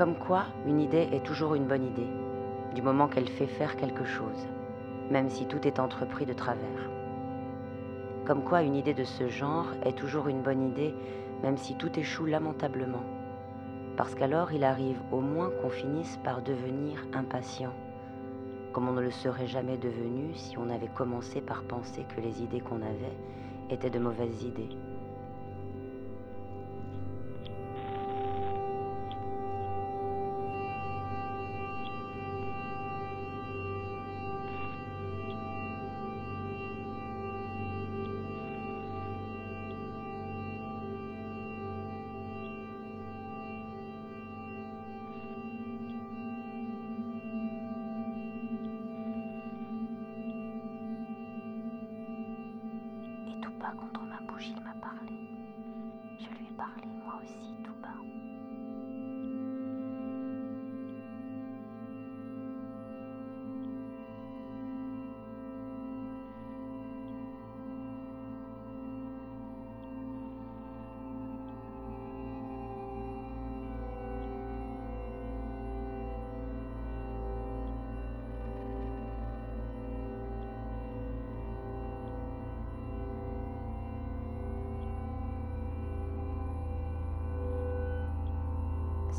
[0.00, 2.08] Comme quoi, une idée est toujours une bonne idée,
[2.74, 4.48] du moment qu'elle fait faire quelque chose,
[5.10, 6.88] même si tout est entrepris de travers.
[8.24, 10.94] Comme quoi, une idée de ce genre est toujours une bonne idée,
[11.42, 13.04] même si tout échoue lamentablement,
[13.98, 17.74] parce qu'alors il arrive au moins qu'on finisse par devenir impatient,
[18.72, 22.42] comme on ne le serait jamais devenu si on avait commencé par penser que les
[22.42, 23.18] idées qu'on avait
[23.68, 24.78] étaient de mauvaises idées.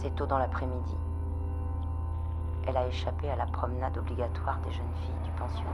[0.01, 0.97] C'est tôt dans l'après-midi.
[2.65, 5.69] Elle a échappé à la promenade obligatoire des jeunes filles du pension.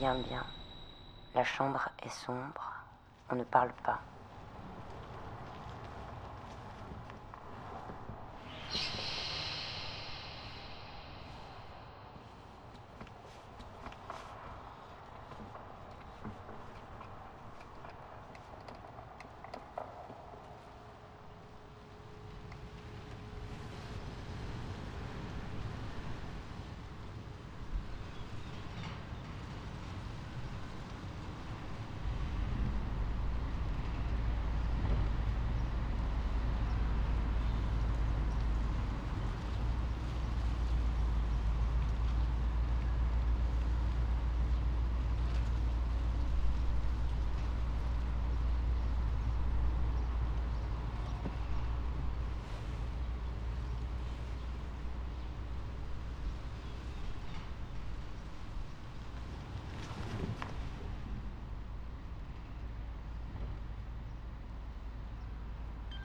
[0.00, 0.46] Souviens bien.
[1.34, 2.72] La chambre est sombre.
[3.28, 4.00] On ne parle pas.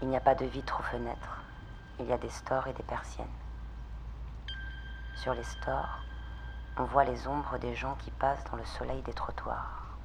[0.06, 1.42] Il n'y a pas de vitres aux fenêtres.
[2.00, 3.26] Il y a des stores et des persiennes.
[5.16, 5.98] Sur les stores,
[6.78, 9.98] on voit les ombres des gens qui passent dans le soleil des trottoirs.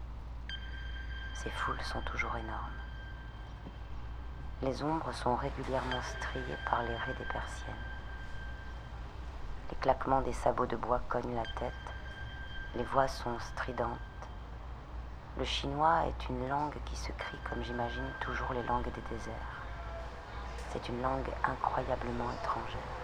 [1.34, 2.80] Ces foules sont toujours énormes.
[4.62, 7.74] Les ombres sont régulièrement striées par les raies des persiennes.
[9.68, 11.94] Les claquements des sabots de bois cognent la tête.
[12.74, 13.98] Les voix sont stridentes.
[15.36, 19.60] Le chinois est une langue qui se crie comme j'imagine toujours les langues des déserts.
[20.72, 22.99] C'est une langue incroyablement étrangère.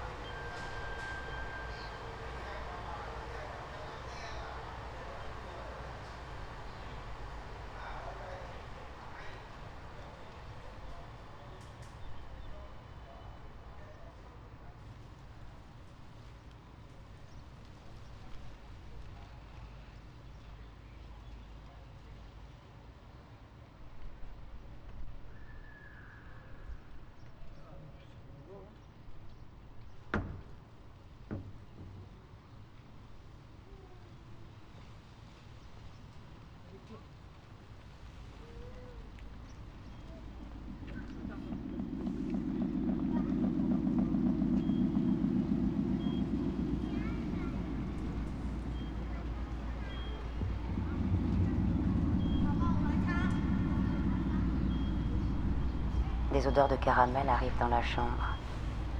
[56.46, 58.36] Des odeurs de caramel arrivent dans la chambre,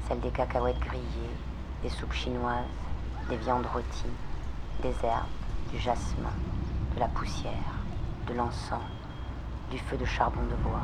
[0.09, 1.37] celles des cacahuètes grillées,
[1.81, 2.65] des soupes chinoises,
[3.29, 4.17] des viandes rôties,
[4.83, 5.29] des herbes,
[5.71, 6.33] du jasmin,
[6.97, 7.53] de la poussière,
[8.27, 8.83] de l'encens,
[9.71, 10.83] du feu de charbon de bois.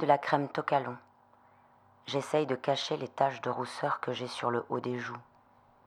[0.00, 0.96] De la crème Tocalon.
[2.06, 5.20] J'essaye de cacher les taches de rousseur que j'ai sur le haut des joues,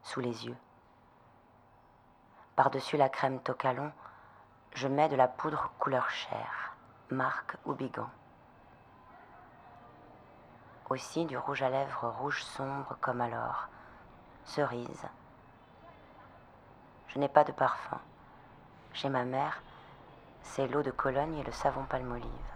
[0.04, 0.56] sous les yeux.
[2.56, 3.92] Par-dessus la crème Tocalon,
[4.76, 6.76] je mets de la poudre couleur chair,
[7.10, 8.08] marque ou bigan.
[10.92, 13.68] Aussi du rouge à lèvres rouge sombre comme alors,
[14.46, 15.08] cerise.
[17.08, 18.00] Je n'ai pas de parfum.
[18.94, 19.64] Chez ma mère,
[20.44, 22.54] c'est l'eau de Cologne et le savon palmolive.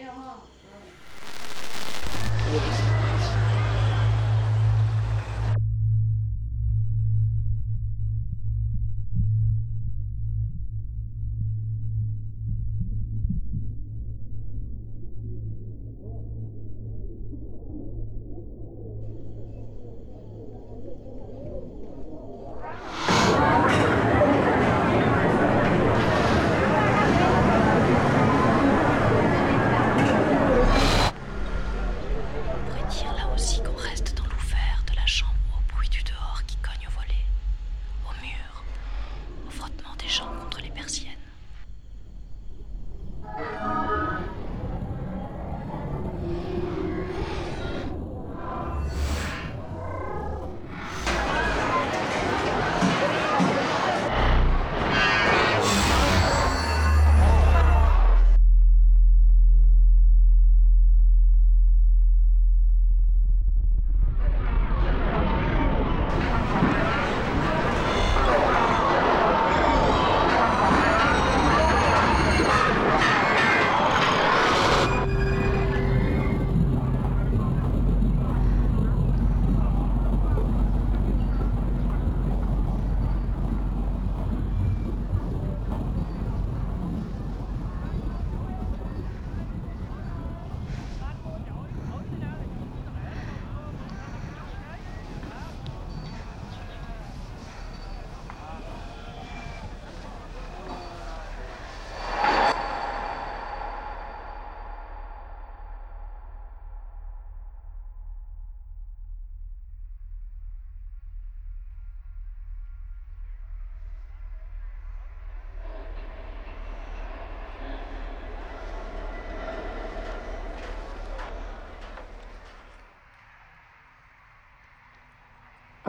[0.00, 0.12] 没有。
[0.12, 0.59] 哈、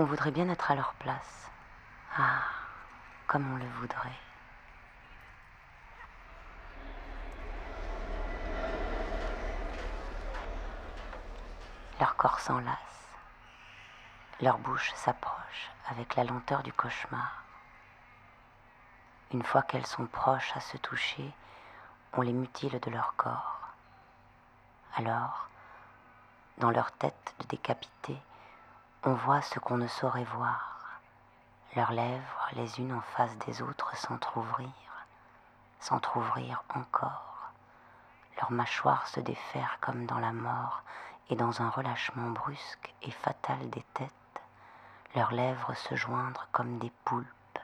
[0.01, 1.51] On voudrait bien être à leur place.
[2.17, 2.41] Ah,
[3.27, 4.10] comme on le voudrait.
[12.00, 12.75] Leur corps s'enlace,
[14.41, 17.43] leur bouche s'approche avec la lenteur du cauchemar.
[19.34, 21.31] Une fois qu'elles sont proches à se toucher,
[22.13, 23.70] on les mutile de leur corps.
[24.96, 25.48] Alors,
[26.58, 28.17] dans leur tête de décapité,
[29.03, 31.00] on voit ce qu'on ne saurait voir.
[31.75, 34.70] Leurs lèvres, les unes en face des autres, s'entr'ouvrir,
[35.79, 37.51] s'entr'ouvrir encore.
[38.38, 40.84] Leurs mâchoires se défaire comme dans la mort
[41.31, 44.12] et dans un relâchement brusque et fatal des têtes,
[45.15, 47.60] leurs lèvres se joindre comme des poulpes,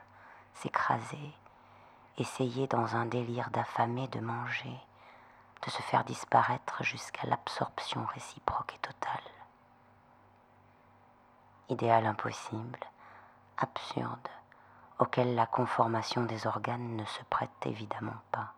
[0.56, 1.34] s'écraser,
[2.18, 4.80] essayer dans un délire d'affamé de manger,
[5.64, 9.37] de se faire disparaître jusqu'à l'absorption réciproque et totale.
[11.70, 12.80] Idéal impossible,
[13.58, 14.30] absurde,
[15.00, 18.54] auquel la conformation des organes ne se prête évidemment pas.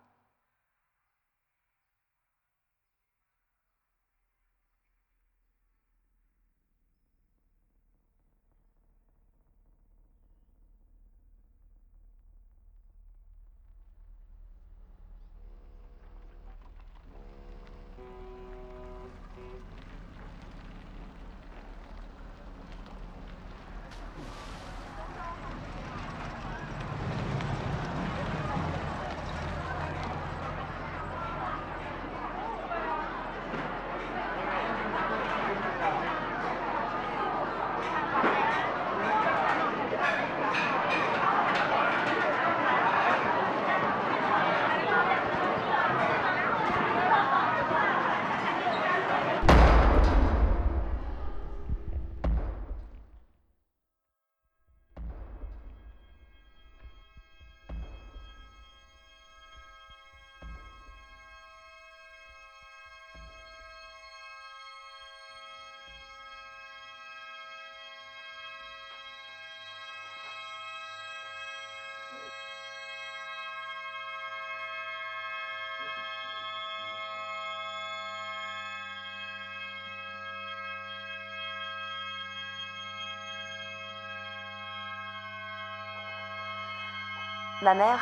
[87.61, 87.99] Ma mère,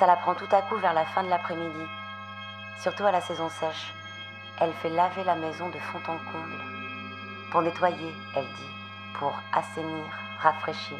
[0.00, 1.86] ça la prend tout à coup vers la fin de l'après-midi,
[2.82, 3.94] surtout à la saison sèche.
[4.58, 6.60] Elle fait laver la maison de fond en comble.
[7.52, 8.70] Pour nettoyer, elle dit,
[9.14, 10.06] pour assainir,
[10.40, 10.98] rafraîchir.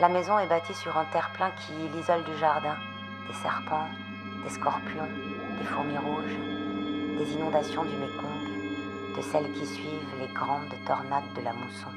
[0.00, 2.76] La maison est bâtie sur un terre-plein qui l'isole du jardin.
[3.28, 3.88] Des serpents,
[4.42, 5.08] des scorpions,
[5.60, 6.38] des fourmis rouges,
[7.18, 11.93] des inondations du Mékong, de celles qui suivent les grandes tornades de la mousson.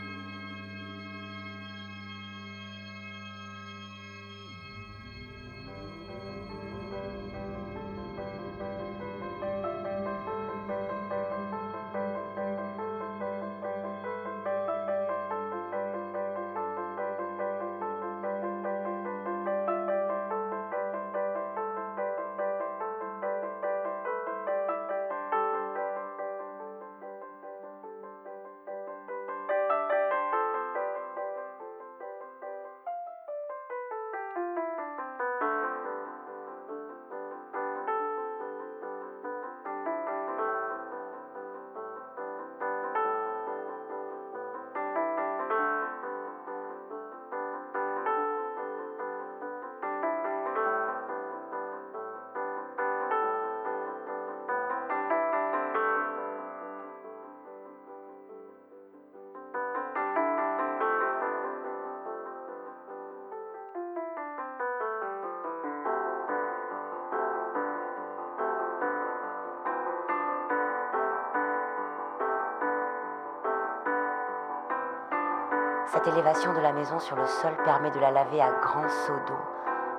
[75.98, 79.20] Cette élévation de la maison sur le sol permet de la laver à grands seaux
[79.26, 79.40] d'eau,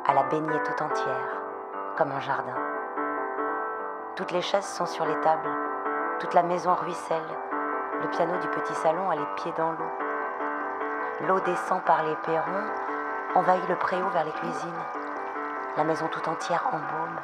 [0.07, 1.43] à la baigner tout entière,
[1.97, 2.55] comme un jardin.
[4.15, 5.51] Toutes les chaises sont sur les tables,
[6.21, 7.27] toute la maison ruisselle,
[8.01, 11.27] le piano du petit salon a les pieds dans l'eau.
[11.27, 12.69] L'eau descend par les perrons,
[13.35, 14.85] envahit le préau vers les cuisines.
[15.77, 17.21] La maison tout entière en baume,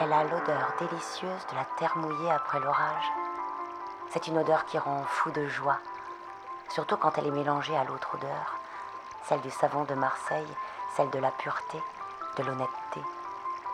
[0.00, 3.12] elle a l'odeur délicieuse de la terre mouillée après l'orage.
[4.08, 5.76] C'est une odeur qui rend fou de joie
[6.68, 8.58] surtout quand elle est mélangée à l'autre odeur,
[9.24, 10.56] celle du savon de Marseille,
[10.96, 11.82] celle de la pureté,
[12.36, 13.02] de l'honnêteté,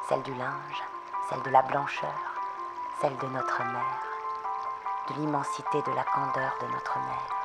[0.09, 0.83] celle du linge,
[1.29, 2.21] celle de la blancheur,
[3.01, 4.03] celle de notre mère,
[5.09, 7.44] de l'immensité de la candeur de notre mère.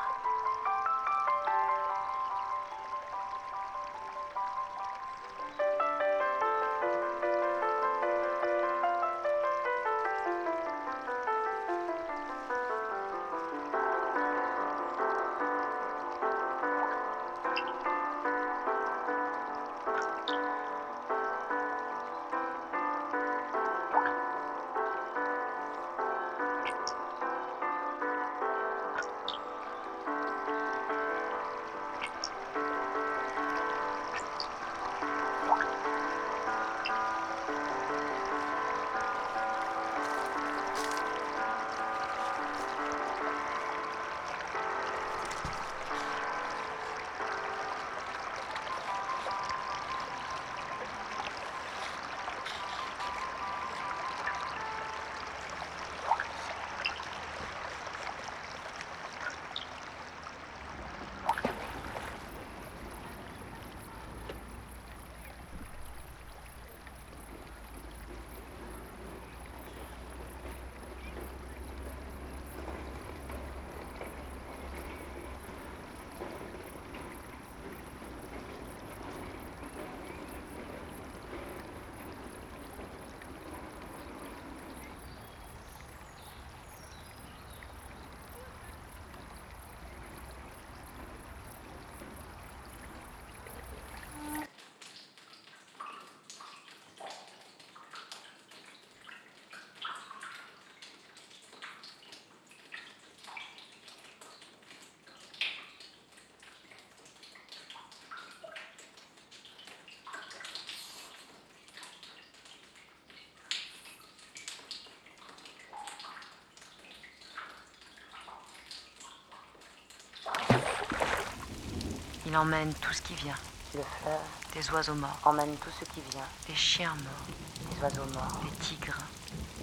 [122.30, 123.34] Il emmène tout ce qui vient.
[123.74, 126.22] Le fleuve Des oiseaux morts, emmène tout ce qui vient.
[126.48, 128.98] des chiens morts, Les oiseaux morts, des tigres,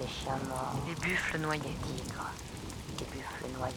[0.01, 1.63] les chiens morts, des buffles noyés.
[1.63, 2.31] les tigres,
[2.99, 3.75] les buffles noyés.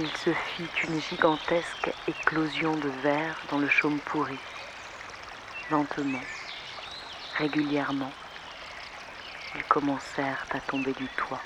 [0.00, 4.38] Il se fit une gigantesque éclosion de verre dans le chaume pourri.
[5.72, 6.20] Lentement,
[7.36, 8.12] régulièrement,
[9.56, 11.40] ils commencèrent à tomber du toit.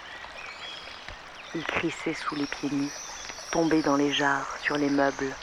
[1.55, 2.93] Ils crissaient sous les pieds nus,
[3.51, 5.35] tombaient dans les jarres, sur les meubles,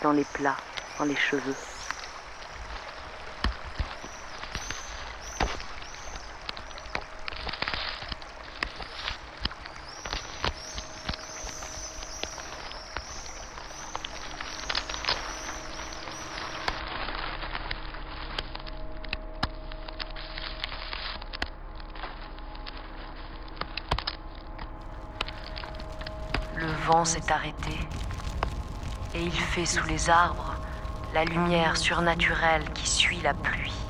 [0.00, 0.58] dans les plats,
[1.00, 1.56] dans les cheveux.
[26.54, 26.68] Le
[27.04, 27.78] s'est arrêté
[29.14, 30.54] et il fait sous les arbres
[31.12, 33.81] la lumière surnaturelle qui suit la pluie.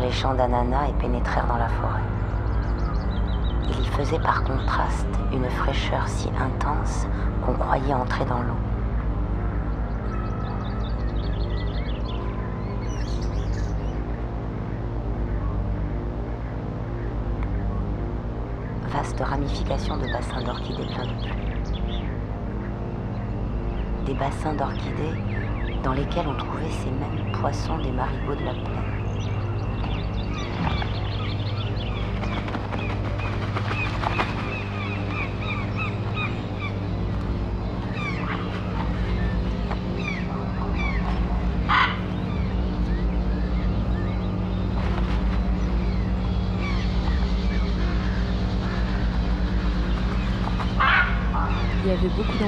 [0.00, 2.00] Les champs d'ananas et pénétrèrent dans la forêt.
[3.68, 7.06] Il y faisait par contraste une fraîcheur si intense
[7.44, 8.56] qu'on croyait entrer dans l'eau.
[18.88, 22.02] Vaste ramification de bassins d'orchidées pleins de pluie.
[24.06, 25.20] Des bassins d'orchidées
[25.84, 28.71] dans lesquels on trouvait ces mêmes poissons des marigots de la plaine.
[52.02, 52.16] D'enfants.
[52.16, 52.38] Beaucoup